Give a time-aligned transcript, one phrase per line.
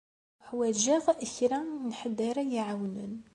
[0.41, 0.99] Uḥwaǧeɣ
[1.35, 3.13] kra n ḥedd ara yi-iɛawnen.